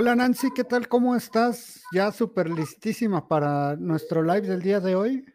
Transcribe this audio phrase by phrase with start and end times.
[0.00, 0.88] Hola Nancy, ¿qué tal?
[0.88, 1.84] ¿Cómo estás?
[1.92, 5.26] Ya súper listísima para nuestro live del día de hoy.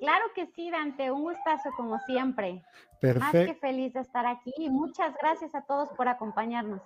[0.00, 2.64] Claro que sí, Dante, un gustazo como siempre.
[3.00, 3.38] Perfecto.
[3.38, 6.82] Más que feliz de estar aquí y muchas gracias a todos por acompañarnos.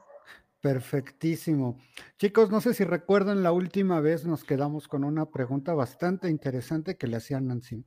[0.60, 1.78] Perfectísimo.
[2.18, 6.98] Chicos, no sé si recuerdan la última vez nos quedamos con una pregunta bastante interesante
[6.98, 7.86] que le hacía Nancy.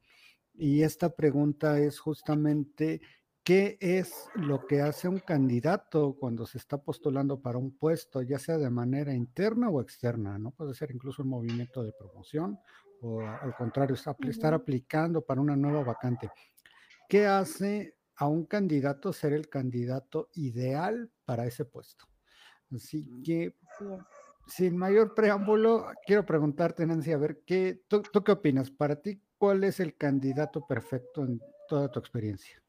[0.55, 3.01] Y esta pregunta es justamente,
[3.43, 8.39] ¿qué es lo que hace un candidato cuando se está postulando para un puesto, ya
[8.39, 10.37] sea de manera interna o externa?
[10.37, 10.51] ¿no?
[10.51, 12.59] Puede ser incluso un movimiento de promoción
[13.01, 16.29] o al contrario, estar aplicando para una nueva vacante.
[17.09, 22.05] ¿Qué hace a un candidato ser el candidato ideal para ese puesto?
[22.73, 23.55] Así que,
[24.47, 28.69] sin mayor preámbulo, quiero preguntarte, Nancy, a ver, ¿qué, tú, qué opinas?
[28.69, 32.61] Para ti, ¿cuál es el candidato perfecto en toda tu experiencia?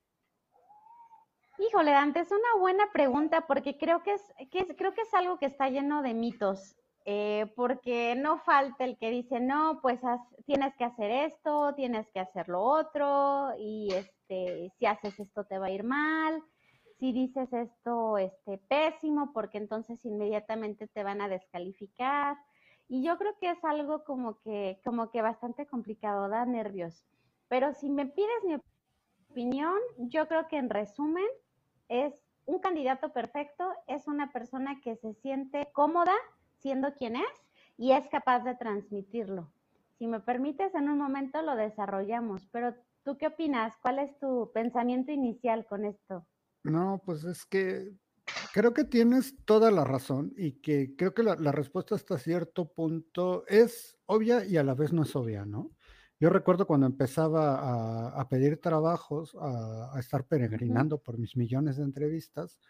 [1.59, 4.23] Híjole, Dante, es una buena pregunta porque creo que es,
[4.77, 6.77] creo que es algo que está lleno de mitos.
[7.05, 10.01] Eh, porque no falta el que dice, no, pues
[10.47, 15.59] tienes que hacer esto, tienes que hacer lo otro, y este, si haces esto te
[15.59, 16.41] va a ir mal,
[17.01, 22.37] si dices esto este, pésimo, porque entonces inmediatamente te van a descalificar.
[22.89, 27.05] Y yo creo que es algo como que, como que bastante complicado, da nervios.
[27.49, 28.55] Pero si me pides mi
[29.33, 31.27] opinión, yo creo que en resumen
[31.89, 32.13] es
[32.45, 36.15] un candidato perfecto, es una persona que se siente cómoda
[36.59, 39.51] siendo quien es y es capaz de transmitirlo.
[39.99, 42.75] Si me permites, en un momento lo desarrollamos, pero
[43.05, 43.75] ¿tú qué opinas?
[43.81, 46.27] ¿Cuál es tu pensamiento inicial con esto?
[46.65, 47.93] No, pues es que
[48.53, 53.45] creo que tienes toda la razón y que creo que la, respuesta hasta cierto punto
[53.47, 55.71] es obvia y a la vez no es obvia, ¿no?
[56.23, 62.61] Yo recuerdo cuando empezaba a, pedir trabajos, a, estar peregrinando por mis millones de entrevistas,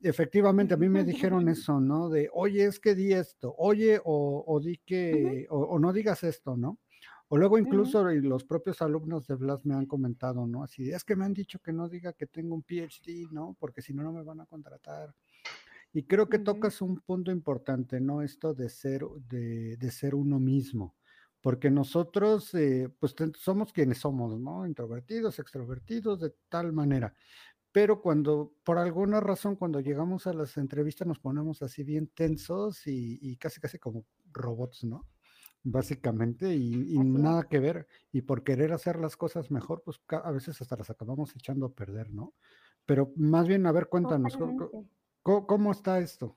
[0.00, 2.08] efectivamente a mí me dijeron eso, ¿no?
[2.08, 6.80] De, oye, es que di esto, oye, o, di que, o, no digas esto, ¿no?
[7.28, 10.64] O luego incluso los propios alumnos de Blas me han comentado, ¿no?
[10.64, 13.56] Así, es que me han dicho que no diga que tengo un PhD, ¿no?
[13.60, 15.14] Porque si no, no me van a contratar.
[15.92, 18.22] Y creo que tocas un punto importante, ¿no?
[18.22, 20.96] Esto de ser, de, ser uno mismo.
[21.40, 24.66] Porque nosotros, eh, pues somos quienes somos, ¿no?
[24.66, 27.14] Introvertidos, extrovertidos, de tal manera.
[27.72, 32.86] Pero cuando, por alguna razón, cuando llegamos a las entrevistas nos ponemos así bien tensos
[32.86, 35.06] y, y casi, casi como robots, ¿no?
[35.68, 37.88] básicamente, y, nada que ver.
[38.12, 41.74] Y por querer hacer las cosas mejor, pues a veces hasta las acabamos echando a
[41.74, 42.34] perder, ¿no?
[42.84, 44.38] Pero más bien, a ver, cuéntanos,
[45.22, 46.36] ¿cómo, está esto?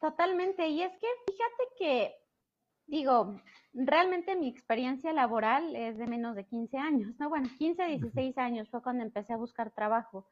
[0.00, 2.14] Totalmente, y es que fíjate que,
[2.88, 3.40] digo,
[3.72, 7.28] realmente mi experiencia laboral es de menos de 15 años, ¿no?
[7.28, 10.26] Bueno, 15, 16 años fue cuando empecé a buscar trabajo.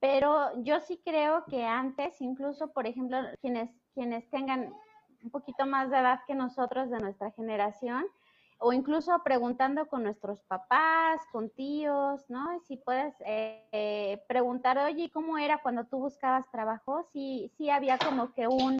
[0.00, 4.72] Pero yo sí creo que antes, incluso, por ejemplo, quienes, quienes tengan
[5.22, 8.06] un poquito más de edad que nosotros de nuestra generación,
[8.58, 12.60] o incluso preguntando con nuestros papás, con tíos, ¿no?
[12.66, 17.02] Si puedes eh, preguntar, oye, ¿cómo era cuando tú buscabas trabajo?
[17.12, 18.78] Sí, sí había como que un,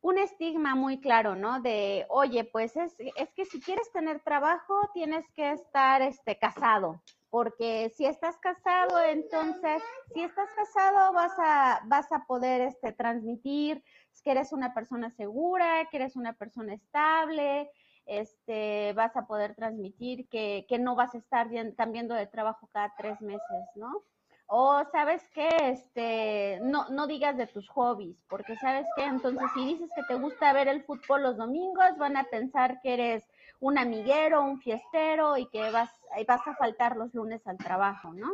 [0.00, 1.60] un estigma muy claro, ¿no?
[1.60, 7.02] De, oye, pues es, es, que si quieres tener trabajo tienes que estar este, casado,
[7.30, 9.82] porque si estás casado, entonces,
[10.14, 13.82] si estás casado vas a, vas a poder este, transmitir
[14.22, 17.70] que eres una persona segura, que eres una persona estable,
[18.06, 22.92] este, vas a poder transmitir que, que no vas a estar cambiando de trabajo cada
[22.96, 24.02] tres meses, ¿no?
[24.50, 29.64] O sabes que este, no, no digas de tus hobbies, porque sabes que entonces si
[29.64, 33.24] dices que te gusta ver el fútbol los domingos, van a pensar que eres
[33.60, 35.90] un amiguero, un fiestero y que vas,
[36.26, 38.32] vas a faltar los lunes al trabajo, ¿no?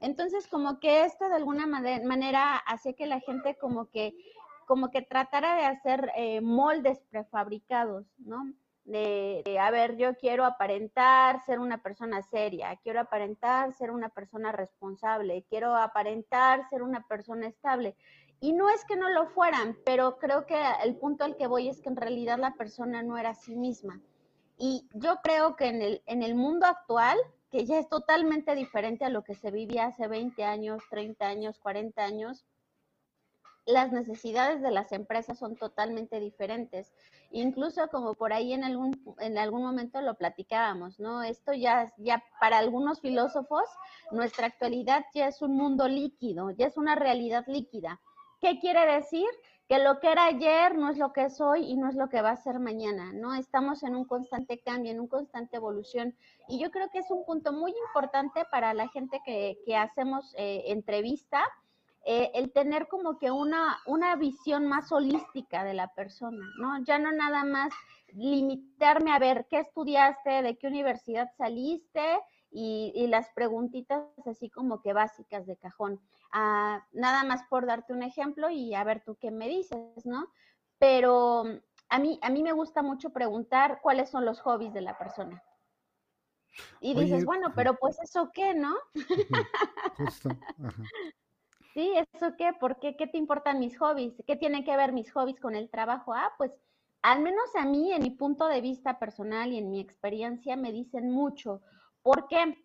[0.00, 4.14] Entonces, como que esto de alguna manera hace que la gente como que
[4.66, 8.52] como que tratara de hacer eh, moldes prefabricados, ¿no?
[8.84, 14.52] De, a ver, yo quiero aparentar ser una persona seria, quiero aparentar ser una persona
[14.52, 17.96] responsable, quiero aparentar ser una persona estable.
[18.40, 21.68] Y no es que no lo fueran, pero creo que el punto al que voy
[21.68, 24.02] es que en realidad la persona no era sí misma.
[24.58, 27.18] Y yo creo que en el, en el mundo actual,
[27.50, 31.58] que ya es totalmente diferente a lo que se vivía hace 20 años, 30 años,
[31.58, 32.44] 40 años,
[33.66, 36.92] las necesidades de las empresas son totalmente diferentes.
[37.34, 41.24] Incluso como por ahí en algún, en algún momento lo platicábamos, ¿no?
[41.24, 43.64] Esto ya, ya para algunos filósofos,
[44.12, 48.00] nuestra actualidad ya es un mundo líquido, ya es una realidad líquida.
[48.40, 49.26] ¿Qué quiere decir?
[49.68, 52.08] Que lo que era ayer no es lo que es hoy y no es lo
[52.08, 53.34] que va a ser mañana, ¿no?
[53.34, 56.14] Estamos en un constante cambio, en una constante evolución.
[56.46, 60.36] Y yo creo que es un punto muy importante para la gente que, que hacemos
[60.38, 61.42] eh, entrevista,
[62.06, 66.82] eh, el tener como que una, una visión más holística de la persona, ¿no?
[66.84, 67.72] Ya no nada más
[68.12, 72.20] limitarme a ver qué estudiaste, de qué universidad saliste
[72.50, 76.00] y, las preguntitas así como que básicas de cajón.
[76.32, 80.28] Ah, nada más por darte un ejemplo y a ver tú qué me dices, ¿no?
[80.78, 81.44] Pero
[81.88, 85.42] a mí, a mí me gusta mucho preguntar cuáles son los hobbies de la persona.
[86.80, 88.76] Y dices, bueno, pero pues eso qué, ¿no?
[89.96, 90.28] Justo.
[91.74, 92.96] Sí, eso qué, ¿por qué?
[92.96, 94.14] ¿Qué te importan mis hobbies?
[94.26, 96.14] ¿Qué tienen que ver mis hobbies con el trabajo?
[96.14, 96.52] Ah, pues
[97.02, 100.72] al menos a mí, en mi punto de vista personal y en mi experiencia, me
[100.72, 101.62] dicen mucho.
[102.02, 102.56] ¿Por qué?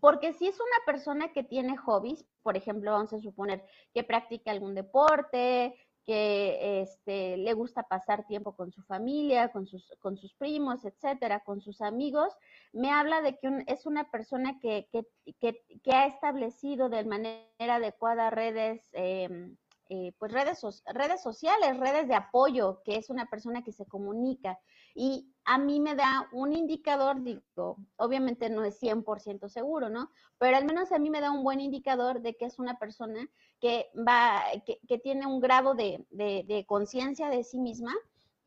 [0.00, 4.50] Porque si es una persona que tiene hobbies, por ejemplo, vamos a suponer que practica
[4.50, 5.74] algún deporte,
[6.06, 11.40] que este, le gusta pasar tiempo con su familia, con sus, con sus primos, etcétera,
[11.40, 12.32] con sus amigos,
[12.72, 15.04] me habla de que es una persona que, que,
[15.40, 19.56] que, ha establecido de manera adecuada redes em,
[19.88, 24.58] eh, pues redes, redes sociales, redes de apoyo, que es una persona que se comunica.
[24.98, 30.10] Y a mí me da un indicador, digo, obviamente no es 100% seguro, ¿no?
[30.38, 33.28] Pero al menos a mí me da un buen indicador de que es una persona
[33.60, 37.92] que va, que, tiene un grado de, de conciencia de sí misma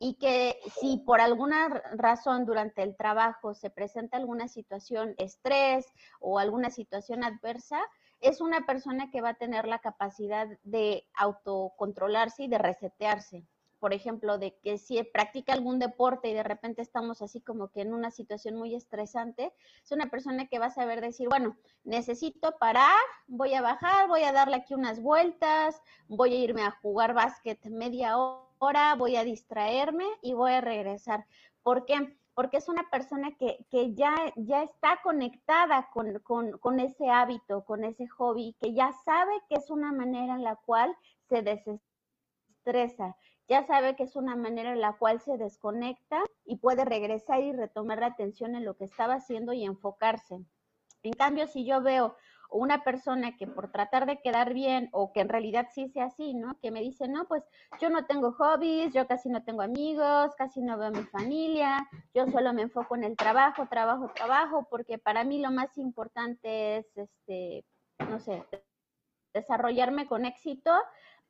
[0.00, 5.86] y que si por alguna razón durante el trabajo se presenta alguna situación, estrés
[6.18, 7.78] o alguna situación adversa,
[8.20, 13.46] es una persona que va a tener la capacidad de autocontrolarse y de resetearse.
[13.80, 17.80] Por ejemplo, de que si practica algún deporte y de repente estamos así como que
[17.80, 22.56] en una situación muy estresante, es una persona que va a saber decir, bueno, necesito
[22.58, 27.14] parar, voy a bajar, voy a darle aquí unas vueltas, voy a irme a jugar
[27.14, 31.26] básquet media hora, voy a distraerme y voy a regresar.
[31.62, 32.16] ¿Por qué?
[32.40, 38.56] porque es una persona que, ya, ya está conectada con, ese hábito, con ese hobby,
[38.58, 40.96] que ya sabe que es una manera en la cual
[41.28, 43.14] se desestresa,
[43.50, 47.50] ya sabe que es una manera en la cual se desconecta y puede regresar y
[47.50, 50.38] retomar la atención en lo que estaba haciendo y enfocarse.
[51.02, 52.16] En cambio, si yo veo
[52.52, 56.32] una persona que por tratar de quedar bien o que en realidad sí sea así,
[56.32, 56.58] ¿no?
[56.60, 57.42] Que me dice, no, pues
[57.80, 61.88] yo no tengo hobbies, yo casi no tengo amigos, casi no veo a mi familia,
[62.14, 66.78] yo solo me enfoco en el trabajo, trabajo, trabajo, porque para mí lo más importante
[66.78, 67.64] es, este,
[68.08, 68.44] no sé,
[69.32, 70.72] desarrollarme con éxito,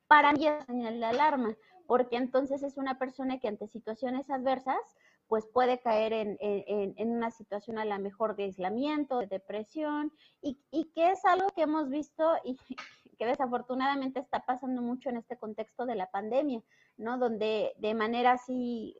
[0.06, 1.56] para mí es señal de alarma,
[1.90, 4.78] porque entonces es una persona que ante situaciones adversas
[5.26, 6.37] pues puede caer en,
[7.10, 10.54] una situación a la mejor de aislamiento, de depresión, y,
[10.94, 12.56] que es algo que hemos visto y
[13.19, 16.62] que desafortunadamente está pasando mucho en este contexto de la pandemia,
[16.96, 17.19] ¿no?
[17.19, 18.96] Donde de manera así,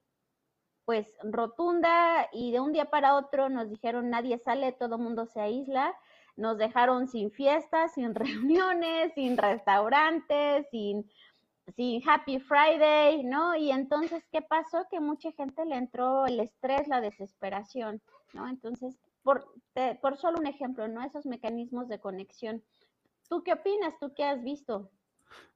[0.85, 5.41] pues rotunda y de un día para otro nos dijeron nadie sale, todo mundo se
[5.41, 5.95] aísla,
[6.35, 11.09] nos dejaron sin fiestas, sin reuniones, sin restaurantes, sin
[11.77, 13.57] sí, Happy Friday, ¿no?
[13.57, 14.87] Y entonces, ¿qué pasó?
[14.91, 18.01] Que mucha gente le entró el estrés, la desesperación,
[18.35, 18.49] ¿no?
[18.49, 19.47] Entonces, por,
[20.01, 21.05] por solo un ejemplo, ¿no?
[21.05, 22.63] Esos mecanismos de conexión.
[23.29, 23.95] ¿Tú qué opinas?
[24.01, 24.91] ¿Tú qué has visto?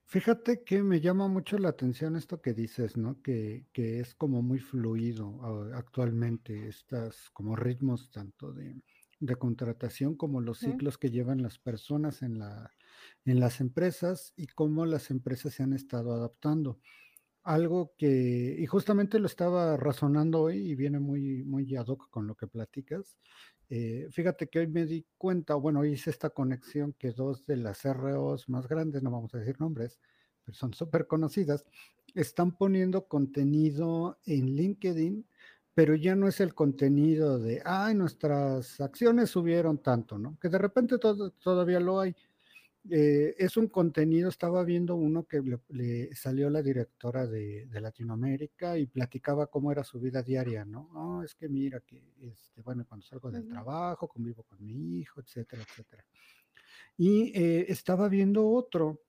[0.06, 3.20] Fíjate que me llama mucho la atención esto que dices, ¿no?
[3.22, 8.76] Que, que es como muy fluido ah, actualmente, estas como ritmos tanto de,
[9.20, 12.70] de contratación como los ciclos que llevan las personas en la,
[13.24, 16.80] en las empresas y cómo las empresas se han estado adaptando.
[17.42, 22.26] Algo que, y justamente lo estaba razonando hoy y viene muy, muy ad hoc con
[22.26, 23.16] lo que platicas.
[23.70, 27.84] Eh, fíjate que hoy me di cuenta, bueno, hice esta conexión que dos de las
[27.84, 29.98] ROs más grandes, no vamos a decir nombres,
[30.44, 31.64] pero son súper conocidas,
[32.14, 35.26] están poniendo contenido en LinkedIn,
[35.74, 40.38] pero ya no es el contenido de, ay, nuestras acciones subieron tanto, ¿no?
[40.40, 42.14] Que de repente todavía lo hay,
[42.90, 48.86] eh, es un contenido, estaba viendo uno que le, salió la directora de, Latinoamérica y
[48.86, 51.22] platicaba cómo era su vida diaria, ¿no?
[51.22, 55.62] es que mira que, este, bueno, cuando salgo del trabajo, convivo con mi hijo, etcétera,
[55.62, 56.04] etcétera.
[56.96, 59.00] Y eh, estaba viendo otro,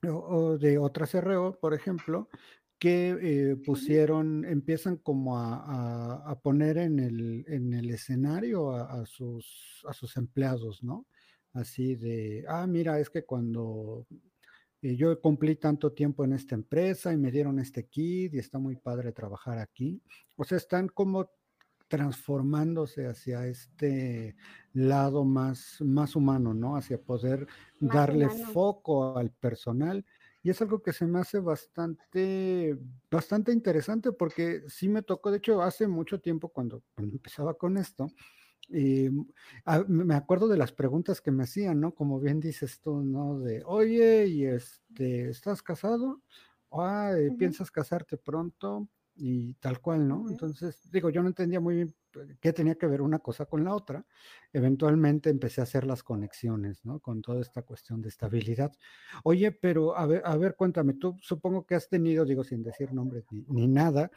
[0.00, 2.28] de otra CRO, por ejemplo,
[2.78, 9.92] que eh, pusieron, empiezan como a, poner en el, en el escenario a, sus, a
[9.92, 11.06] sus empleados, ¿no?
[11.52, 14.06] Así de, ah, mira, es que cuando
[14.82, 18.58] eh, yo cumplí tanto tiempo en esta empresa y me dieron este kit y está
[18.58, 20.00] muy padre trabajar aquí.
[20.36, 21.30] O sea, están como
[21.88, 24.36] transformándose hacia este
[24.74, 26.76] lado más, más humano, ¿no?
[26.76, 27.46] Hacia poder
[27.80, 30.04] darle foco al personal.
[30.42, 32.78] Y es algo que se me hace bastante,
[33.10, 37.76] bastante interesante porque sí me tocó, de hecho, hace mucho tiempo cuando, cuando empezaba con
[37.76, 38.06] esto,
[38.68, 39.08] Y
[39.88, 41.94] me acuerdo de las preguntas que me hacían, ¿no?
[41.94, 43.38] Como bien dices tú, ¿no?
[43.40, 46.22] De, oye, ¿y este, estás casado?
[46.70, 48.88] Ah, eh, ¿piensas casarte pronto?
[49.16, 50.28] Y tal cual, ¿no?
[50.28, 53.64] Entonces, digo, yo no entendía muy bien eh, qué tenía que ver una cosa con
[53.64, 54.06] la otra.
[54.52, 57.00] Eventualmente empecé a hacer las conexiones, ¿no?
[57.00, 58.72] Con toda esta cuestión de estabilidad.
[59.24, 62.92] Oye, pero a ver, a ver, cuéntame, tú supongo que has tenido, digo, sin decir
[62.92, 64.10] nombres ni nada,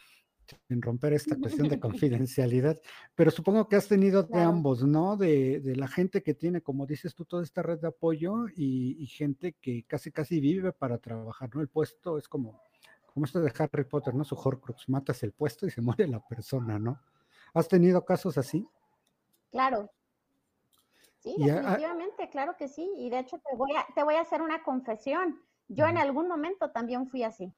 [0.70, 1.80] en romper esta cuestión de
[2.28, 2.80] confidencialidad,
[3.16, 5.18] pero supongo que has tenido de ambos, ¿no?
[5.18, 9.54] De, la gente que tiene, como dices tú, toda esta red de apoyo y, gente
[9.54, 11.62] que casi casi vive para trabajar, ¿no?
[11.62, 12.62] El puesto es como,
[13.14, 14.24] como esto de Harry Potter, ¿no?
[14.24, 17.00] Su Horcrux, matas el puesto y se muere la persona, ¿no?
[17.54, 18.68] ¿Has tenido casos así?
[19.52, 19.92] Claro.
[21.20, 22.92] Sí, definitivamente, claro que sí.
[22.98, 25.40] Y de hecho te voy a, te voy a hacer una confesión.
[25.68, 27.54] Yo en algún momento también fui así.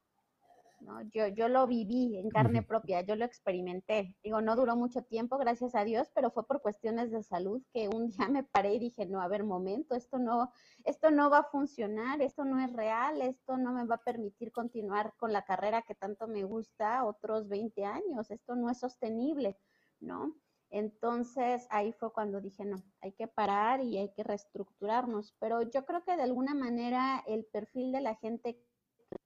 [1.11, 4.15] Yo, yo lo viví en carne propia, yo lo experimenté.
[4.23, 7.87] Digo, no duró mucho tiempo, gracias a Dios, pero fue por cuestiones de salud que
[7.87, 10.51] un día me paré y dije, no, a ver, momento, esto no,
[10.83, 14.51] esto no va a funcionar, esto no es real, esto no me va a permitir
[14.51, 19.57] continuar con la carrera que tanto me gusta otros 20 años, esto no es sostenible,
[19.99, 20.35] ¿no?
[20.69, 25.85] Entonces ahí fue cuando dije, no, hay que parar y hay que reestructurarnos, pero yo
[25.85, 28.59] creo que de alguna manera el perfil de la gente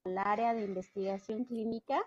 [0.03, 2.01] el área de investigación clínica,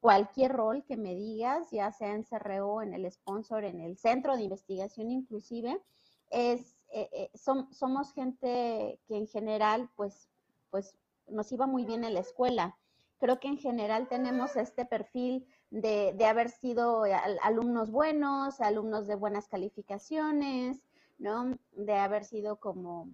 [0.00, 4.36] cualquier rol que me digas, ya sea en CRO, en el sponsor, en el centro
[4.36, 5.82] de investigación inclusive,
[6.30, 10.28] es, eh, eh, somos gente que en general, pues,
[10.70, 10.96] pues
[11.28, 12.76] nos iba muy bien en la escuela.
[13.18, 17.04] Creo que en general tenemos este perfil de, de haber sido
[17.42, 20.84] alumnos buenos, alumnos de buenas calificaciones,
[21.18, 21.56] ¿no?
[21.72, 23.10] De haber sido como,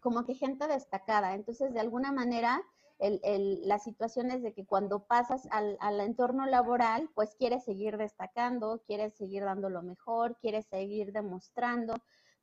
[0.00, 1.34] como que gente destacada.
[1.34, 2.62] Entonces, de alguna manera,
[2.98, 8.82] el, las situaciones de que cuando pasas al, al, entorno laboral, pues quieres seguir destacando,
[8.86, 11.94] quieres seguir dando lo mejor, quieres seguir demostrando,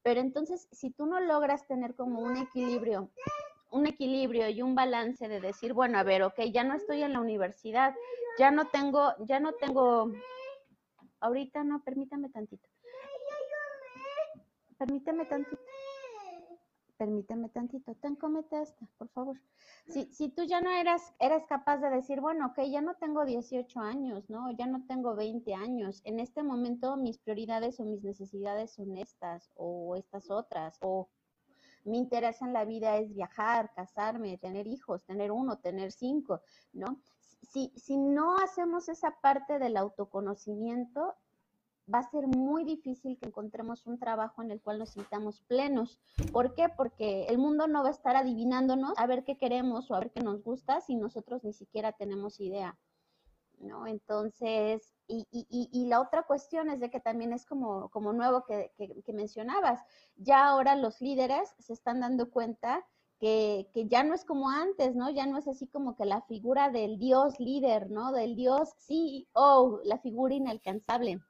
[0.03, 3.09] pero entonces si tú no logras tener como un equilibrio,
[3.71, 7.13] un equilibrio y un balance de decir, bueno, a ver, ok, ya no estoy en
[7.13, 7.95] la universidad,
[8.37, 10.11] ya no tengo, ya no tengo,
[11.21, 12.67] ahorita no, permítame tantito.
[14.77, 15.61] Permítame tantito
[17.01, 19.35] permíteme tantito, ten, comete esta, por favor.
[19.87, 23.25] Si, si tú ya no eras, eres capaz de decir, bueno, ok, ya no tengo
[23.25, 24.51] 18 años, ¿no?
[24.51, 26.01] Ya no tengo 20 años.
[26.03, 31.09] En este momento mis prioridades o mis necesidades son estas o estas otras, o
[31.85, 36.41] mi interés en la vida es viajar, casarme, tener hijos, tener uno, tener cinco,
[36.71, 37.01] ¿no?
[37.41, 41.15] Si, si no hacemos esa parte del autoconocimiento,
[41.93, 45.99] va a ser muy difícil que encontremos un trabajo en el cual nos sintamos plenos.
[46.31, 46.67] ¿Por qué?
[46.69, 50.11] Porque el mundo no va a estar adivinándonos a ver qué queremos o a ver
[50.11, 52.77] qué nos gusta si nosotros ni siquiera tenemos idea.
[53.59, 53.87] ¿no?
[53.87, 59.81] Entonces, y, la otra cuestión es de que también es como, nuevo que, que, mencionabas,
[60.15, 62.83] ya ahora los líderes se están dando cuenta
[63.19, 65.09] que, que, ya no es como antes, ¿no?
[65.11, 68.11] Ya no es así como que la figura del Dios líder, ¿no?
[68.11, 71.21] Del Dios CEO, la figura inalcanzable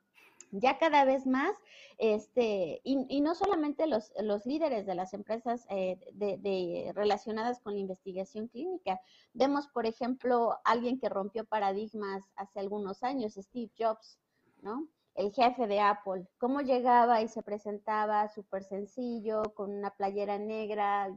[0.52, 1.56] ya cada vez más,
[1.98, 7.80] este, y, no solamente los, los, líderes de las empresas eh, de, relacionadas con la
[7.80, 9.00] investigación clínica.
[9.34, 14.20] Vemos, por ejemplo, alguien que rompió paradigmas hace algunos años, Steve Jobs,
[14.62, 14.88] ¿no?
[15.16, 21.14] El jefe de Apple, cómo llegaba y se presentaba súper sencillo, con una playera negra,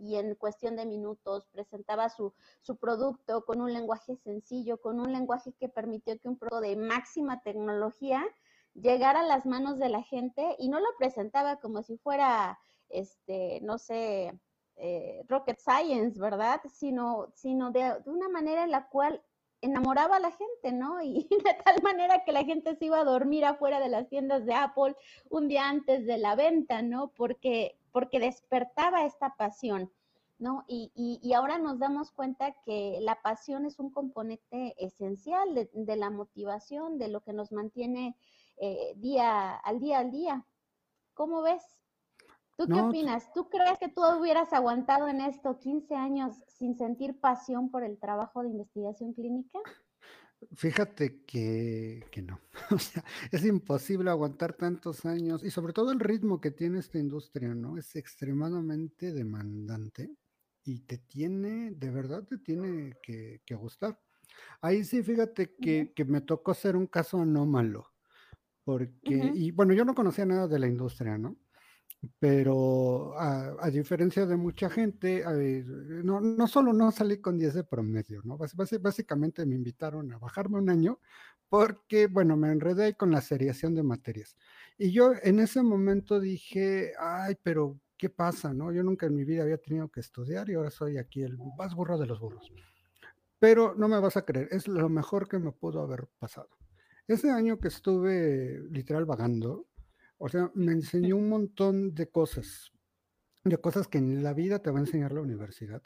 [0.00, 5.12] y en cuestión de minutos presentaba su, su, producto con un lenguaje sencillo, con un
[5.12, 8.24] lenguaje que permitió que un producto de máxima tecnología
[8.80, 12.58] llegar a las manos de la gente y no lo presentaba como si fuera,
[12.88, 14.32] este, no sé,
[14.76, 16.60] eh, rocket science, ¿verdad?
[16.72, 19.20] Sino, sino de, una manera en la cual
[19.60, 21.02] enamoraba a la gente, ¿no?
[21.02, 24.46] Y de tal manera que la gente se iba a dormir afuera de las tiendas
[24.46, 24.94] de Apple
[25.30, 27.08] un día antes de la venta, ¿no?
[27.08, 29.90] Porque, porque despertaba esta pasión.
[30.40, 30.64] ¿No?
[30.68, 35.96] Y, y, ahora nos damos cuenta que la pasión es un componente esencial de, de
[35.96, 38.14] la motivación, de lo que nos mantiene
[38.60, 40.46] eh, día al día al día.
[41.14, 41.62] ¿Cómo ves?
[42.58, 43.32] ¿Tú qué opinas?
[43.32, 47.98] ¿Tú crees que tú hubieras aguantado en esto 15 años sin sentir pasión por el
[47.98, 49.60] trabajo de investigación clínica?
[50.54, 52.40] Fíjate que, que no.
[52.72, 56.98] O sea, es imposible aguantar tantos años y sobre todo el ritmo que tiene esta
[56.98, 57.78] industria, ¿no?
[57.78, 60.10] Es extremadamente demandante
[60.64, 64.00] y te tiene, de verdad te tiene que, gustar.
[64.60, 67.88] Ahí sí, fíjate que, que me tocó ser un caso anómalo
[68.68, 71.38] porque, y bueno, yo no conocía nada de la industria, ¿no?
[72.18, 75.24] Pero a, diferencia de mucha gente,
[76.04, 78.36] no, no, solo no salí con 10 de promedio, ¿no?
[78.36, 81.00] básicamente me invitaron a bajarme un año
[81.48, 84.36] porque, bueno, me enredé con la seriación de materias.
[84.76, 88.52] Y yo en ese momento dije, ay, pero ¿qué pasa?
[88.52, 88.70] No?
[88.70, 91.74] Yo nunca en mi vida había tenido que estudiar y ahora soy aquí el más
[91.74, 92.52] burro de los burros.
[93.38, 96.57] Pero no me vas a creer, es lo mejor que me pudo haber pasado.
[97.08, 99.66] Ese año que estuve literal vagando,
[100.18, 102.70] o sea, me enseñó un montón de cosas,
[103.44, 105.82] de cosas que en la vida te va a enseñar la universidad.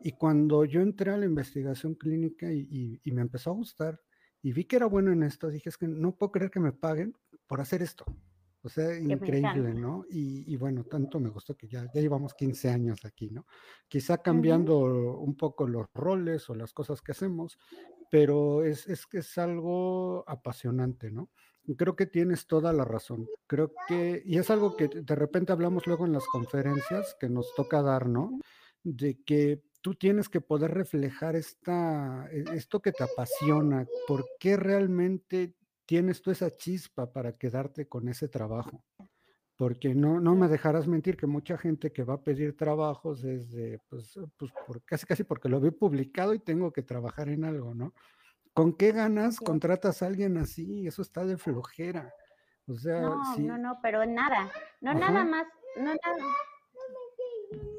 [0.00, 4.00] Y cuando yo entré a la investigación clínica y, y me empezó a gustar
[4.40, 6.72] y vi que era bueno en esto, dije, es que no puedo creer que me
[6.72, 7.14] paguen
[7.46, 8.06] por hacer esto.
[8.64, 10.04] O sea, increíble, ¿no?
[10.08, 13.44] Y, bueno, tanto me gustó que ya, ya llevamos 15 años aquí, ¿no?
[13.88, 14.78] Quizá cambiando
[15.18, 17.58] un poco los roles o las cosas que hacemos,
[18.08, 21.30] pero es, es que es algo apasionante, ¿no?
[21.76, 23.28] Creo que tienes toda la razón.
[23.46, 27.54] Creo que, y es algo que de repente hablamos luego en las conferencias que nos
[27.54, 28.38] toca dar, ¿no?
[28.84, 34.56] De que tú tienes que poder reflejar esta, e, esto que te apasiona, por qué
[34.56, 35.54] realmente
[35.92, 38.82] tienes tú esa chispa para quedarte con ese trabajo.
[39.58, 43.50] Porque no, no me dejarás mentir que mucha gente que va a pedir trabajos es
[43.50, 47.44] de, pues, pues por, casi casi porque lo vi publicado y tengo que trabajar en
[47.44, 47.92] algo, ¿no?
[48.54, 50.86] ¿Con qué ganas contratas a alguien así?
[50.86, 52.10] Eso está de flojera.
[52.66, 55.46] O sea, no, no, no, pero nada, no nada más,
[55.76, 56.34] no nada.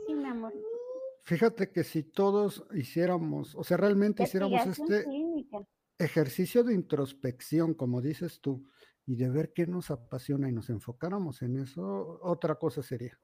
[0.06, 0.54] Sí, mi amor.
[1.24, 5.04] Fíjate que si todos hiciéramos, o sea, realmente hiciéramos este,
[5.98, 8.68] ejercicio de introspección, como dices tú,
[9.06, 13.20] y de ver qué nos apasiona y nos enfocáramos en eso, otra cosa sería.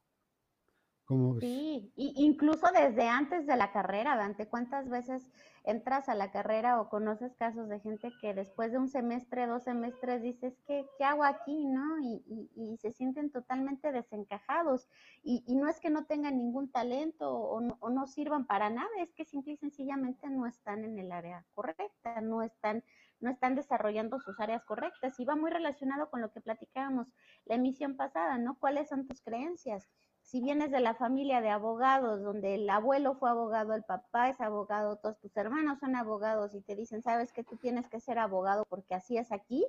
[1.40, 5.32] Sí, incluso desde antes de la carrera, Dante, ¿cuántas veces
[5.64, 9.64] entras a la carrera o conoces casos de gente que después de un semestre, dos
[9.64, 11.66] semestres, dices, ¿qué, qué hago aquí?
[11.66, 12.00] ¿no?
[12.00, 14.88] Y, se sienten totalmente desencajados.
[15.24, 18.90] Y, no es que no tengan ningún talento o no, o no, sirvan para nada,
[19.00, 22.84] es que simple y sencillamente no están en el área correcta, no están,
[23.20, 25.20] no están desarrollando sus áreas correctas.
[25.20, 27.14] Y va muy relacionado con lo que platicábamos
[27.46, 28.58] la emisión pasada, ¿no?
[28.60, 29.90] ¿Cuáles son tus creencias?
[30.30, 34.40] Si vienes de la familia de abogados, donde el abuelo fue abogado, el papá es
[34.40, 38.20] abogado, todos tus hermanos son abogados y te dicen, sabes que tú tienes que ser
[38.20, 39.66] abogado porque así es aquí,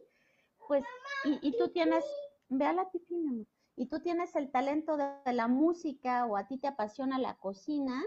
[0.68, 0.84] pues,
[1.24, 2.04] y, tú tienes,
[2.50, 3.42] ve a la pipina,
[3.74, 8.04] y tú tienes el talento de, la música o a ti te apasiona la cocina,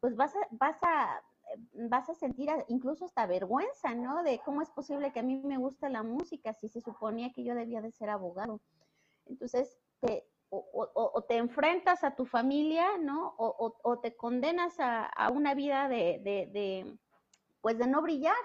[0.00, 1.22] pues vas a, vas a,
[1.90, 4.22] vas a sentir incluso hasta vergüenza, ¿no?
[4.22, 7.44] De cómo es posible que a mí me guste la música si se suponía que
[7.44, 8.62] yo debía de ser abogado.
[9.26, 10.26] Entonces, te,
[10.72, 13.34] o, te enfrentas a tu familia, ¿no?
[13.38, 16.98] O, te condenas a, una vida de, de,
[17.60, 18.36] pues de no brillar,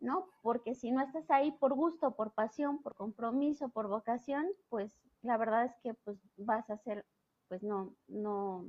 [0.00, 0.28] ¿no?
[0.42, 5.36] Porque si no estás ahí por gusto, por pasión, por compromiso, por vocación, pues la
[5.36, 7.04] verdad es que pues vas a ser,
[7.48, 8.64] pues no, no,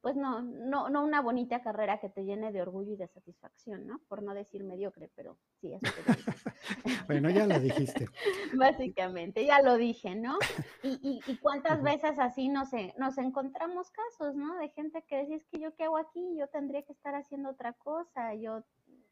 [0.00, 3.86] pues no, no, no una bonita carrera que te llene de orgullo y de satisfacción,
[3.86, 4.00] ¿no?
[4.08, 6.02] Por no decir mediocre, pero sí, eso te
[7.06, 8.06] Bueno, ya lo dijiste.
[8.56, 10.38] Básicamente, ya lo dije, ¿no?
[10.82, 14.56] Y, y, cuántas veces así nos, nos encontramos casos, ¿no?
[14.58, 17.50] De gente que decía, es que yo qué hago aquí, yo tendría que estar haciendo
[17.50, 18.64] otra cosa, yo,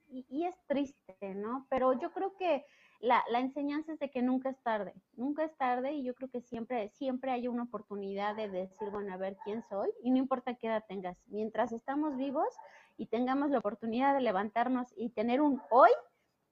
[0.09, 1.67] y, y es triste, ¿no?
[1.69, 2.65] Pero yo creo que
[3.01, 6.29] la, la, enseñanza es de que nunca es tarde, nunca es tarde y yo creo
[6.29, 10.19] que siempre, siempre hay una oportunidad de decir, bueno, a ver quién soy y no
[10.19, 12.49] importa qué edad tengas, mientras estamos vivos
[12.97, 15.91] y tengamos la oportunidad de levantarnos y tener un hoy,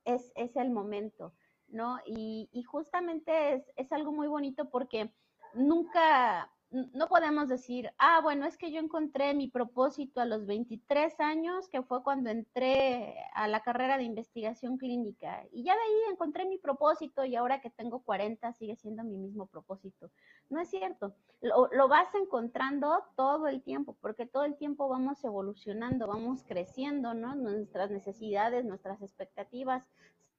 [0.04, 1.32] es, es el momento,
[1.68, 1.98] ¿no?
[2.06, 5.12] Y, y justamente es, es algo muy bonito porque
[5.54, 11.18] nunca, no podemos decir, ah, bueno, es que yo encontré mi propósito a los 23
[11.20, 15.44] años, que fue cuando entré a la carrera de investigación clínica.
[15.52, 19.16] Y ya de ahí encontré mi propósito y ahora que tengo 40 sigue siendo mi
[19.16, 20.10] mismo propósito.
[20.50, 21.14] No es cierto.
[21.40, 27.14] Lo, lo vas encontrando todo el tiempo, porque todo el tiempo vamos evolucionando, vamos creciendo,
[27.14, 27.36] ¿no?
[27.36, 29.84] Nuestras necesidades, nuestras expectativas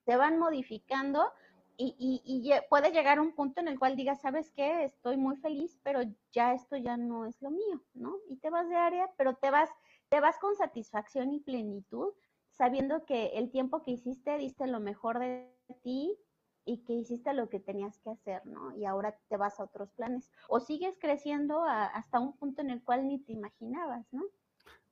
[0.07, 1.31] se van modificando
[1.77, 4.83] y, y, puede llegar un punto en el cual digas, ¿sabes qué?
[4.83, 8.17] Estoy muy feliz, pero ya esto ya no es lo mío, ¿no?
[8.29, 9.69] Y te vas de área, pero te vas,
[10.09, 12.13] te vas con satisfacción y plenitud,
[12.49, 16.17] sabiendo que el tiempo que hiciste diste lo mejor de ti
[16.65, 18.75] y que hiciste lo que tenías que hacer, ¿no?
[18.75, 20.31] Y ahora te vas a otros planes.
[20.49, 24.23] O sigues creciendo hasta un punto en el cual ni te imaginabas, ¿no?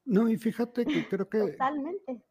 [0.05, 1.39] No, y fíjate que creo que...
[1.39, 2.21] Totalmente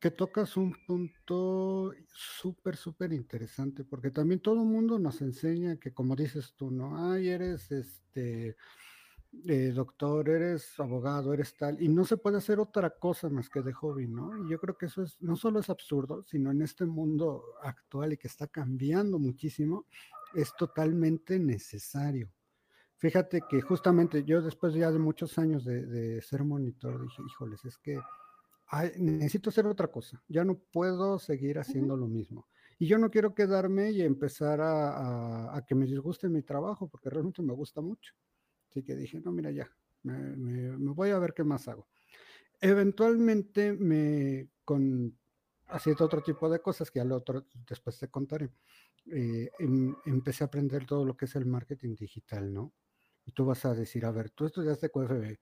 [0.00, 5.92] que tocas un punto súper, súper interesante, porque también todo el mundo nos enseña que,
[5.92, 7.12] como dices tú, ¿no?
[7.12, 8.56] Ay, eres este
[9.44, 13.62] eh, doctor, eres abogado, eres tal, y no se puede hacer otra cosa más que
[13.62, 14.44] de hobby, ¿no?
[14.44, 18.12] Y yo creo que eso es, no solo es absurdo, sino en este mundo actual
[18.12, 19.86] y que está cambiando muchísimo,
[20.34, 22.32] es totalmente necesario.
[22.98, 27.64] Fíjate que justamente yo después ya de muchos años de, de ser monitor dije, híjoles,
[27.66, 28.00] es que
[28.98, 32.48] necesito hacer otra cosa, ya no puedo seguir haciendo lo mismo.
[32.78, 37.42] Y yo no quiero quedarme y empezar a, que me disguste mi trabajo, porque realmente
[37.42, 38.14] me gusta mucho.
[38.68, 39.70] Así que dije, no, mira, ya,
[40.02, 41.88] me, voy a ver qué más hago.
[42.60, 45.16] Eventualmente me, con
[45.68, 48.50] haciendo otro tipo de cosas que al otro después te contaré,
[49.12, 52.72] eh, em, empecé a aprender todo lo que es el marketing digital, ¿no?
[53.24, 55.38] Y tú vas a decir, a ver, tú estudiaste QFB,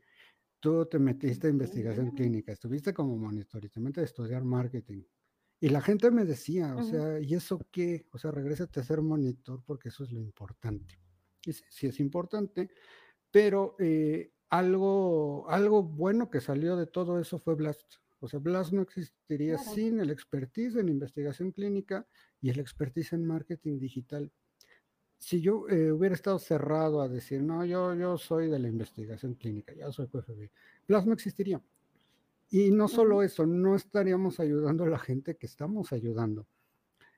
[0.64, 5.02] tú te metiste a investigación clínica, estuviste como monitor y te metes a estudiar marketing,
[5.60, 8.06] y la gente me decía, o sea, ¿y eso qué?
[8.12, 10.98] O sea, regrésate a ser monitor porque eso es lo importante.
[11.44, 12.70] Y sí, es importante,
[13.30, 17.96] pero eh, algo, algo bueno que salió de todo eso fue Blast.
[18.20, 22.06] O sea, Blast no existiría sin el expertise en investigación clínica
[22.40, 24.32] y el expertise en marketing digital.
[25.24, 29.32] Si yo eh, hubiera estado cerrado a decir, no, yo, yo soy de la investigación
[29.36, 30.50] clínica, yo soy QFB,
[30.88, 31.62] no existiría.
[32.50, 36.46] Y no solo eso, no estaríamos ayudando a la gente que estamos ayudando.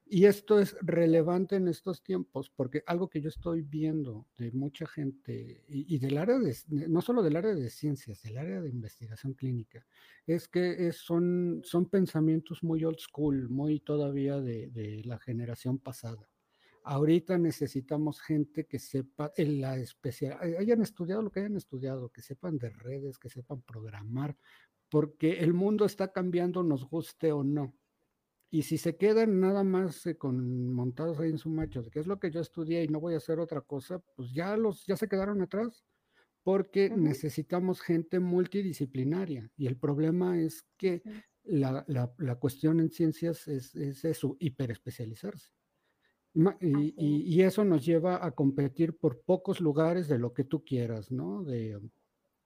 [0.07, 4.87] Y esto es relevante en estos tiempos, porque algo que yo estoy viendo de mucha
[4.87, 9.35] gente, y, del área de, no solo del área de ciencias, del área de investigación
[9.35, 9.85] clínica,
[10.29, 16.29] es que son, son pensamientos muy old school, muy todavía de, de la generación pasada.
[16.89, 22.23] Ahorita necesitamos gente que sepa en la especial, hayan estudiado lo que hayan estudiado, que
[22.23, 24.37] sepan de redes, que sepan programar,
[24.89, 27.75] porque el mundo está cambiando, nos guste o no.
[28.53, 32.07] Y si se quedan nada más eh, con montados ahí en su macho, que es
[32.07, 34.97] lo que yo estudié y no voy a hacer otra cosa, pues ya los ya
[34.97, 35.85] se quedaron atrás,
[36.45, 39.51] porque necesitamos gente multidisciplinaria.
[39.57, 41.03] Y el problema es que
[41.43, 41.85] la,
[42.39, 45.51] cuestión en ciencias es, es eso, hiperespecializarse.
[46.61, 50.63] Y, y, y, eso nos lleva a competir por pocos lugares de lo que tú
[50.65, 51.43] quieras, ¿no?
[51.43, 51.81] De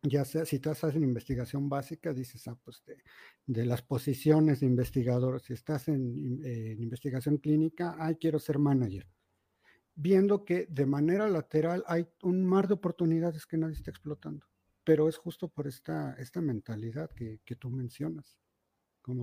[0.03, 2.83] ya sea si estás en investigación básica, dices, ah, pues
[3.46, 6.42] de, las posiciones de investigador, si estás en,
[6.81, 9.07] investigación clínica, ay, quiero ser manager.
[9.94, 14.46] Viendo que de manera lateral hay un mar de oportunidades que nadie está explotando,
[14.85, 18.38] pero es justo por esta, esta mentalidad que, que tú mencionas.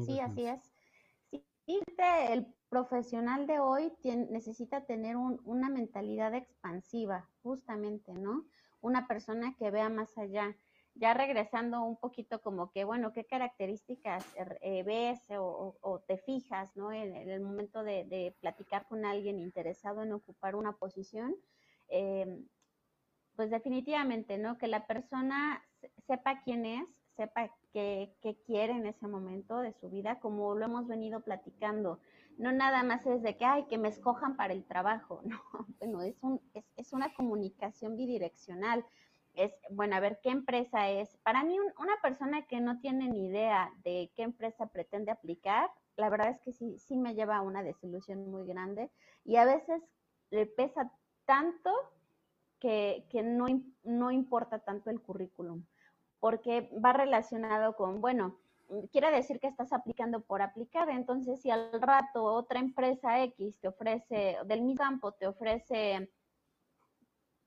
[0.06, 0.62] sí, así es.
[1.65, 1.82] Sí,
[2.32, 3.93] el profesional de hoy
[4.30, 8.45] necesita tener una mentalidad expansiva, justamente, ¿no?
[8.82, 10.56] Una persona que vea más allá
[10.99, 14.25] ya regresando un poquito como que, bueno, ¿qué características
[14.62, 16.91] eh, ves o, te fijas, ¿no?
[16.91, 21.36] En, el momento de, platicar con alguien interesado en ocupar una posición,
[21.88, 22.47] em,
[23.36, 24.58] pues definitivamente, ¿no?
[24.58, 25.63] Que la persona
[26.08, 30.88] sepa quién es, sepa qué, quiere en ese momento de su vida, como lo hemos
[30.88, 31.99] venido platicando.
[32.38, 35.41] No nada más es de que, ay, que me escojan para el trabajo, no,
[35.80, 38.86] bueno, es, un, es, es una comunicación bidireccional
[39.38, 41.15] es, bueno, a ver qué empresa es.
[41.17, 46.10] Para mí, una persona que no tiene ni idea de qué empresa pretende aplicar, la
[46.10, 48.91] verdad es que sí, sí me lleva a una desilusión muy grande
[49.23, 49.82] y a veces
[50.32, 50.91] le pesa
[51.26, 51.71] tanto
[52.60, 53.45] que, no,
[53.84, 55.63] no importa tanto el currículum,
[56.19, 58.39] porque va relacionado con, bueno,
[58.91, 63.67] quiere decir que estás aplicando por aplicar, entonces si al rato otra empresa X te
[63.67, 66.12] ofrece, del mismo campo te ofrece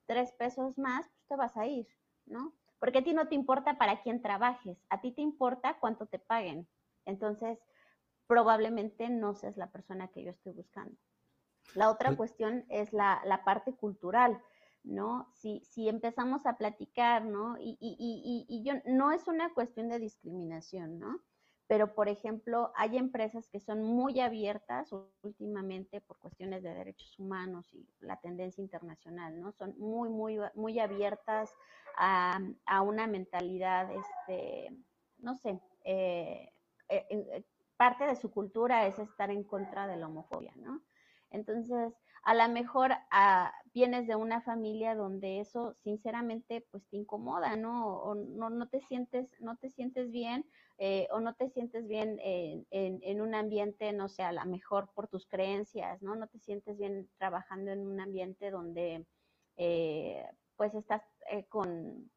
[0.07, 1.87] tres pesos más, pues te vas a ir,
[2.27, 2.53] ¿no?
[2.79, 6.19] Porque a ti no te importa para quién trabajes, a ti te importa cuánto te
[6.19, 6.67] paguen.
[7.05, 7.59] Entonces,
[8.27, 10.97] probablemente no seas la persona que yo estoy buscando.
[11.75, 14.41] La otra cuestión es la, parte cultural,
[14.83, 15.29] ¿no?
[15.35, 17.59] Si, si, empezamos a platicar, ¿no?
[17.59, 21.21] Y, y, y, y, yo, no es una cuestión de discriminación, ¿no?
[21.71, 27.73] pero por ejemplo, hay empresas que son muy abiertas últimamente por cuestiones de derechos humanos
[27.73, 29.53] y la tendencia internacional, ¿no?
[29.53, 31.55] Son muy, muy, muy abiertas
[31.97, 32.41] a,
[32.83, 34.77] una mentalidad, este,
[35.19, 36.53] no sé, eh,
[36.89, 37.45] eh, eh,
[37.77, 40.83] parte de su cultura es estar en contra de la homofobia, ¿no?
[41.31, 47.57] Entonces, a lo mejor ah, vienes de una familia donde eso sinceramente pues te incomoda,
[47.57, 47.97] ¿no?
[47.99, 50.45] O no, no te sientes, no te sientes bien
[50.79, 55.09] eh, o no te sientes bien en, un ambiente, no sé, a lo mejor por
[55.09, 56.15] tus creencias, ¿no?
[56.15, 59.07] No te sientes bien trabajando en un ambiente donde
[59.57, 62.11] eh, pues estás eh, con,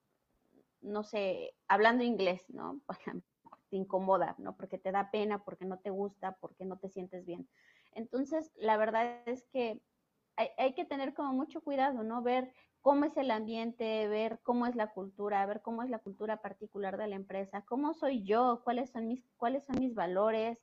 [0.82, 2.82] no sé, hablando inglés, ¿no?
[3.70, 4.56] te incomoda, ¿no?
[4.56, 7.48] Porque te da pena, porque no te gusta, porque no te sientes bien.
[7.92, 9.82] Entonces, la verdad es que
[10.36, 12.22] hay, que tener como mucho cuidado, ¿no?
[12.22, 16.41] Ver cómo es el ambiente, ver cómo es la cultura, ver cómo es la cultura
[16.41, 20.58] particular de la empresa, cómo soy yo, cuáles son mis, cuáles son mis valores,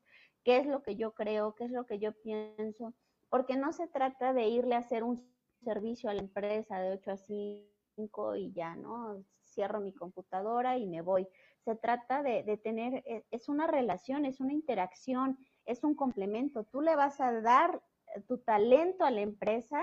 [0.45, 2.95] qué es lo que yo creo, qué es lo que yo pienso,
[3.29, 5.25] porque no se trata de irle a hacer un
[5.63, 9.23] servicio a la empresa de 8 a 5 y ya, ¿no?
[9.43, 11.27] Cierro mi computadora y me voy.
[11.65, 16.65] Se trata de, de tener, e, es una relación, es una interacción, es un complemento.
[16.65, 17.83] Tú le vas a dar
[18.27, 19.81] tu talento a la empresa,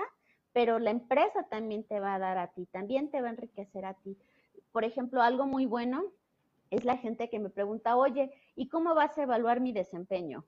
[0.52, 3.84] pero la empresa también te va a dar a ti, también te va a enriquecer
[3.84, 4.18] a ti.
[4.72, 6.04] Por ejemplo, algo muy bueno
[6.70, 10.46] es la gente que me pregunta, oye, ¿y cómo vas a evaluar mi desempeño?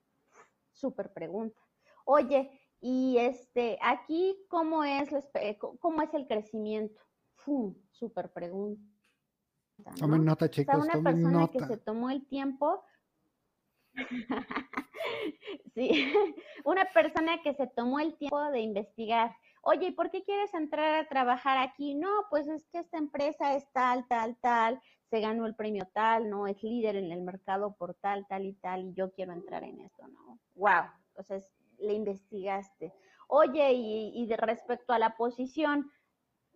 [0.71, 1.59] Súper pregunta.
[2.05, 5.09] Oye, y este, aquí, ¿cómo es,
[5.79, 7.01] cómo es el crecimiento?
[7.91, 8.81] Súper pregunta.
[9.97, 10.75] Tomen nota, chicos.
[10.75, 12.83] O sea, una persona que se tomó el tiempo.
[15.75, 16.13] sí,
[16.65, 19.35] una persona que se tomó el tiempo de investigar.
[19.63, 21.93] Oye, ¿por qué quieres entrar a trabajar aquí?
[21.93, 26.29] No, pues es que esta empresa es tal, tal, tal, se ganó el premio tal,
[26.29, 26.47] ¿no?
[26.47, 29.81] Es líder en el mercado por tal, tal y tal, y yo quiero entrar en
[29.81, 30.39] esto, ¿no?
[30.55, 32.93] Wow, entonces le investigaste.
[33.27, 35.91] Oye, y, y de respecto a la posición,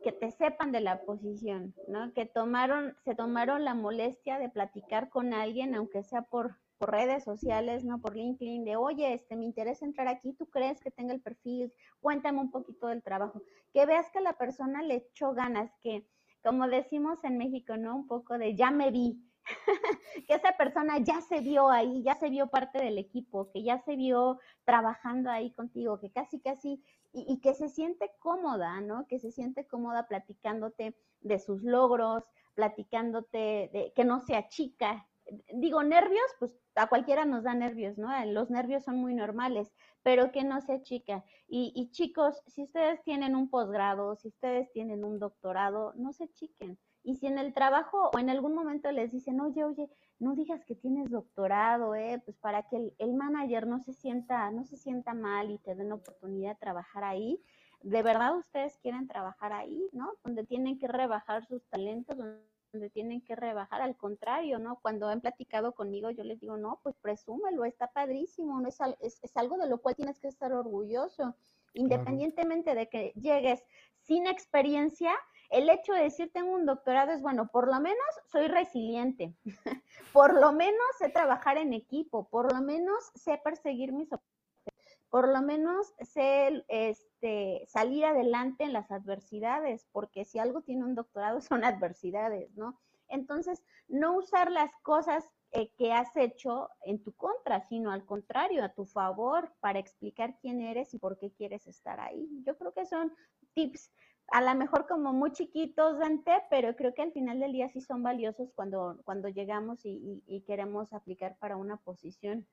[0.03, 2.13] que te sepan de la posición, ¿no?
[2.13, 7.23] Que tomaron, se tomaron la molestia de platicar con alguien, aunque sea por, por redes
[7.23, 7.99] sociales, ¿no?
[8.01, 11.73] Por LinkedIn, de, oye, este, me interesa entrar aquí, ¿tú crees que tenga el perfil?
[11.99, 13.41] Cuéntame un poquito del trabajo.
[13.73, 16.07] Que veas que la persona le echó ganas, que,
[16.43, 17.95] como decimos en México, ¿no?
[17.95, 19.19] Un poco de, ya me vi,
[20.27, 23.79] que esa persona ya se vio ahí, ya se vio parte del equipo, que ya
[23.79, 26.81] se vio trabajando ahí contigo, que casi, casi,
[27.13, 29.07] y, que se siente cómoda, ¿no?
[29.07, 35.07] Que se siente cómoda platicándote de sus logros, platicándote de que no sea chica.
[35.53, 38.09] Digo, nervios, pues a cualquiera nos da nervios, ¿no?
[38.25, 41.23] Los nervios son muy normales, pero que no sea chica.
[41.47, 46.27] Y, y chicos, si ustedes tienen un posgrado, si ustedes tienen un doctorado, no se
[46.33, 50.33] chiquen y si en el trabajo o en algún momento les dicen, oye, oye, no
[50.33, 54.75] digas que tienes doctorado, eh, pues para que el, manager no se sienta, no se
[54.75, 57.39] sienta mal y te den oportunidad de trabajar ahí.
[57.83, 60.13] De verdad ustedes quieren trabajar ahí, ¿no?
[60.23, 62.41] Donde tienen que rebajar sus talentos, donde
[62.89, 64.79] tienen que rebajar, al contrario, ¿no?
[64.81, 68.67] Cuando han platicado conmigo, yo les digo, no, pues presúmelo, está padrísimo, ¿no?
[68.67, 68.79] es,
[69.21, 71.35] es, algo de lo cual tienes que estar orgulloso,
[71.73, 73.63] independientemente de que llegues
[74.01, 75.13] sin experiencia,
[75.49, 79.33] el hecho de decir tengo un doctorado es, bueno, por lo menos soy resiliente,
[80.13, 84.11] por lo menos sé trabajar en equipo, por lo menos sé perseguir mis
[85.15, 90.93] por lo menos sé este, salir adelante en las adversidades, porque si algo tiene un
[90.93, 92.77] doctorado son adversidades, ¿no?
[93.07, 98.61] Entonces, no usar las cosas eh, que has hecho en tu contra, sino al contrario,
[98.61, 102.27] a tu favor, para explicar quién eres y por qué quieres estar ahí.
[102.45, 103.13] Yo creo que son
[103.53, 103.93] tips
[104.31, 107.79] a lo mejor como muy chiquitos, Dante, pero creo que al final del día sí
[107.79, 112.45] son valiosos cuando, cuando llegamos y, queremos aplicar para una posición.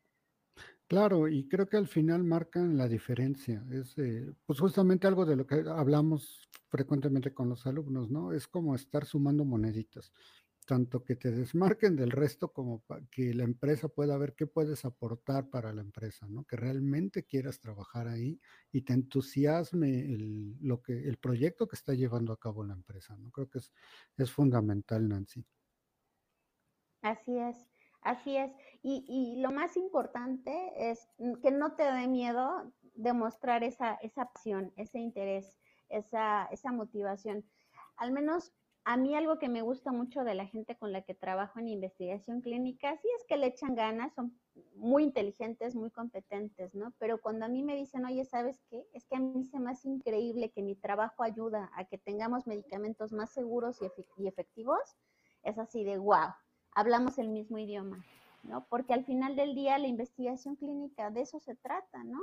[0.88, 3.64] Claro, y creo que al final marcan la diferencia.
[3.70, 8.32] Es eh, pues justamente algo de lo que hablamos frecuentemente con los alumnos, ¿no?
[8.32, 10.12] Es como estar sumando moneditas
[10.66, 15.50] tanto que te desmarquen del resto como que la empresa pueda ver qué puedes aportar
[15.50, 16.44] para la empresa, ¿no?
[16.44, 21.94] Que realmente quieras trabajar ahí y te entusiasme el, lo que, el proyecto que está
[21.94, 23.30] llevando a cabo la empresa, ¿no?
[23.30, 23.72] Creo que es,
[24.16, 25.44] es fundamental, Nancy.
[27.00, 27.71] Así es,
[28.02, 28.52] así es.
[28.82, 31.08] Y, y, lo más importante es
[31.42, 37.44] que no te dé miedo demostrar esa, esa pasión, ese interés, esa, esa motivación.
[37.96, 38.52] Al menos
[38.84, 41.68] a mí algo que me gusta mucho de la gente con la que trabajo en
[41.68, 44.36] investigación clínica, sí es que le echan ganas, son
[44.74, 46.92] muy inteligentes, muy competentes, ¿no?
[46.98, 48.84] Pero cuando a mí me dicen, oye, ¿sabes qué?
[48.92, 52.46] Es que a mí se me hace increíble que mi trabajo ayuda a que tengamos
[52.46, 53.78] medicamentos más seguros
[54.16, 54.96] y, efectivos,
[55.44, 56.30] es así de, wow,
[56.74, 58.04] hablamos el mismo idioma,
[58.42, 58.66] ¿no?
[58.68, 62.20] Porque al final del día la investigación clínica de eso se trata, ¿no?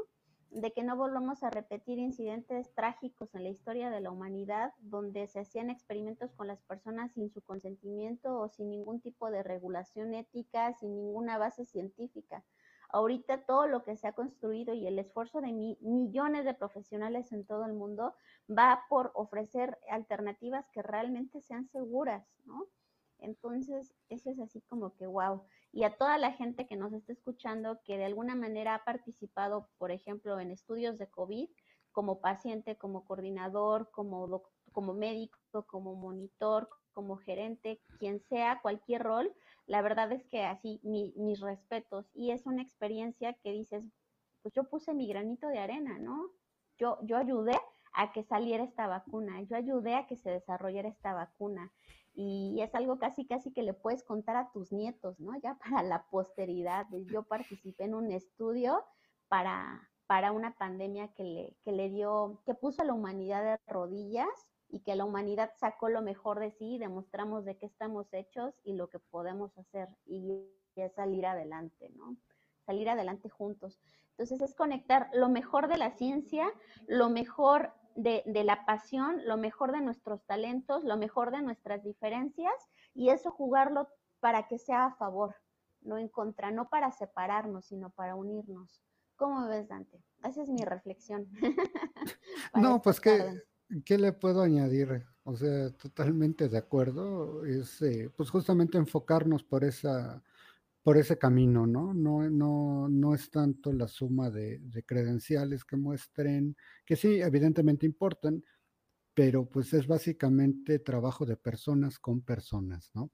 [0.52, 5.28] de que no volvamos a repetir incidentes trágicos en la historia de la humanidad, donde
[5.28, 10.14] se hacían experimentos con las personas sin su consentimiento o sin ningún tipo de regulación
[10.14, 12.44] ética, sin ninguna base científica.
[12.92, 17.46] Ahorita todo lo que se ha construido y el esfuerzo de millones de profesionales en
[17.46, 18.16] todo el mundo
[18.50, 22.66] va por ofrecer alternativas que realmente sean seguras, ¿no?
[23.20, 27.14] Entonces, eso es así como que, wow y a toda la gente que nos está
[27.14, 31.48] escuchando que de alguna manera ha participado, por ejemplo, en estudios de COVID,
[31.92, 39.34] como paciente, como coordinador, como, como médico, como monitor, como gerente, quien sea, cualquier rol,
[39.68, 42.10] la verdad es que así mis respetos.
[42.14, 43.84] Y es una experiencia que dices,
[44.42, 46.32] pues yo puse mi granito de arena, ¿no?
[46.80, 47.60] Yo, yo ayudé
[47.94, 51.72] a que saliera esta vacuna, yo ayudé a que se desarrollara esta vacuna
[52.13, 55.38] y es algo casi casi que le puedes contar a tus nietos, ¿no?
[55.39, 56.88] Ya para la posteridad.
[57.12, 58.84] Yo participé en un estudio
[59.28, 63.72] para, para una pandemia que le, que le dio, que puso a la humanidad de
[63.72, 64.28] rodillas
[64.69, 68.74] y que la humanidad sacó lo mejor de sí, demostramos de qué estamos hechos y
[68.74, 70.45] lo que podemos hacer y
[70.76, 72.15] es salir adelante, ¿no?
[72.69, 73.80] salir adelante juntos.
[74.12, 76.54] Entonces es conectar lo mejor de la ciencia,
[76.86, 81.84] lo mejor de, de, la pasión, lo mejor de nuestros talentos, lo mejor de nuestras
[81.84, 82.54] diferencias
[82.93, 83.88] y eso jugarlo
[84.19, 85.36] para que sea a favor,
[85.82, 88.82] no en contra, no para separarnos, sino para unirnos.
[89.15, 90.02] ¿Cómo ves, Dante?
[90.23, 91.28] Esa es mi reflexión.
[92.54, 93.41] no, pues que
[93.86, 95.06] ¿qué le puedo añadir?
[95.23, 97.45] O sea, totalmente de acuerdo.
[97.45, 100.23] Es eh, pues justamente enfocarnos por esa,
[100.89, 101.93] por ese camino, ¿no?
[101.93, 107.86] No, no, no es tanto la suma de, de, credenciales que muestren, que sí, evidentemente
[107.86, 108.43] importan,
[109.13, 113.12] pero pues es básicamente trabajo de personas con personas, ¿no?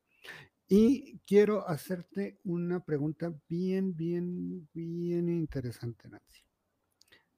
[0.69, 6.44] Y quiero hacerte una pregunta bien, bien, bien interesante, Nancy.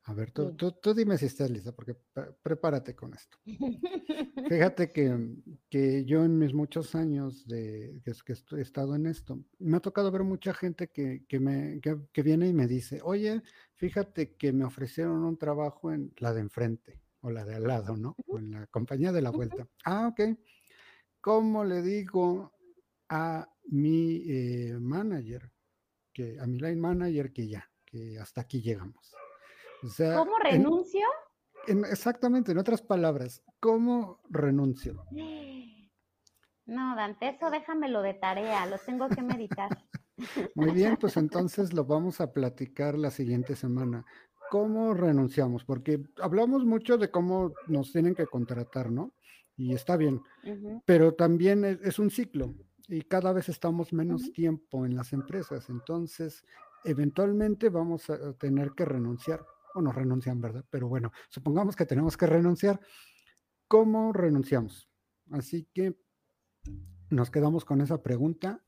[0.08, 1.98] A ver, tú, tú, dime si estás lista, porque
[2.42, 3.38] prepárate con esto.
[4.50, 5.36] Fíjate que,
[5.70, 10.10] que, yo en mis muchos años de que, he estado en esto, me ha tocado
[10.10, 13.44] ver mucha gente que, que me, que, viene y me dice, oye,
[13.76, 17.98] fíjate que me ofrecieron un trabajo en la de enfrente o la de al lado,
[17.98, 18.16] ¿no?
[18.28, 19.68] O en la compañía de la vuelta.
[19.84, 20.38] Ah, ok.
[21.20, 22.54] ¿Cómo le digo
[23.10, 25.52] a mi eh, manager,
[26.14, 29.18] que, a mi line manager que ya, que hasta aquí llegamos?
[29.82, 31.06] ¿Cómo renuncio?
[31.68, 35.04] exactamente, en otras palabras, ¿cómo renuncio?
[36.66, 39.70] No, Dante, eso déjamelo de tarea, lo tengo que meditar.
[40.56, 44.06] Muy bien, pues entonces lo vamos a platicar la siguiente semana.
[44.50, 45.64] ¿Cómo renunciamos?
[45.64, 49.14] Porque hablamos mucho de cómo nos tienen que contratar, ¿no?
[49.58, 50.22] Y está bien,
[50.86, 52.54] pero también es, un ciclo
[52.88, 56.46] y cada vez estamos menos tiempo en las empresas, entonces
[56.86, 60.66] eventualmente vamos a tener que renunciar o no renuncian, ¿verdad?
[60.70, 62.80] Pero bueno, supongamos que tenemos que renunciar.
[63.68, 64.90] ¿Cómo renunciamos?
[65.32, 66.00] Así que
[67.10, 68.64] nos quedamos con esa pregunta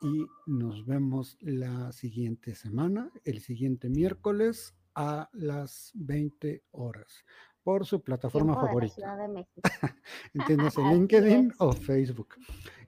[0.00, 7.24] y nos vemos la siguiente semana, el siguiente miércoles a las 20 horas
[7.64, 9.16] por su plataforma favorita.
[10.34, 12.36] Entiéndase, LinkedIn o Facebook.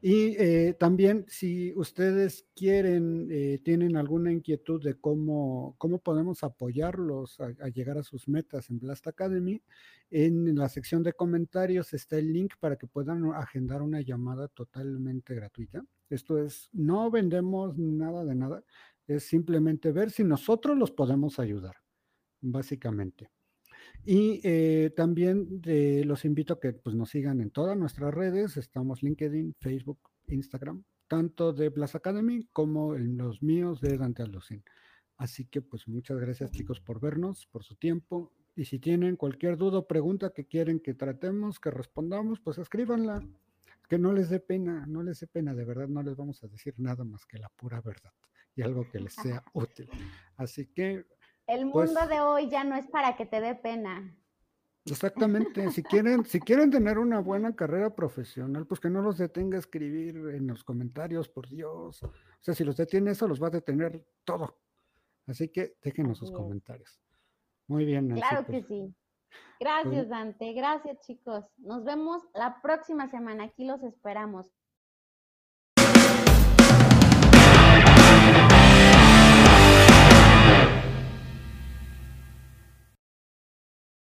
[0.03, 7.41] Y eh, también si ustedes quieren, eh, tienen alguna inquietud de cómo, cómo podemos apoyarlos
[7.41, 9.63] a, llegar a sus metas en Blast Academy,
[10.11, 15.35] en la sección de comentarios está el link para que puedan agendar una llamada totalmente
[15.35, 15.83] gratuita.
[16.11, 18.63] Esto es, no vendemos nada de nada,
[19.09, 21.77] es simplemente ver si nosotros los podemos ayudar,
[22.43, 23.31] básicamente.
[24.05, 25.61] Y eh, también
[26.05, 28.57] los invito a que pues, nos sigan en todas nuestras redes.
[28.57, 34.63] Estamos LinkedIn, Facebook, Instagram, tanto de Blast Academy como en los míos de Dante Alucin.
[35.17, 38.33] Así que pues muchas gracias chicos por vernos, por su tiempo.
[38.55, 43.27] Y si tienen cualquier duda o pregunta que quieren que tratemos, que respondamos, pues escríbanla.
[43.89, 46.49] Que no les dé pena, no les dé pena, de verdad no les vamos a
[46.49, 48.13] decir nada más que la pura verdad
[48.57, 49.89] y algo que les sea útil.
[50.37, 51.05] Así que
[51.47, 54.17] el pues mundo de hoy ya no es para que te dé pena.
[54.85, 55.71] Exactamente.
[55.71, 59.61] Si quieren, si quieren tener una buena carrera profesional, pues que no los detenga a
[59.61, 62.03] escribir en los comentarios, por Dios.
[62.03, 64.59] O sea, si los detiene eso, los va a detener todo.
[65.27, 67.01] Así que déjenos sus comentarios.
[67.67, 68.15] Muy bien.
[68.15, 68.67] claro que pues.
[68.69, 68.95] sí.
[69.59, 70.53] Gracias, Dante.
[70.53, 71.45] Gracias, chicos.
[71.57, 73.45] Nos vemos la próxima semana.
[73.45, 74.53] Aquí los esperamos.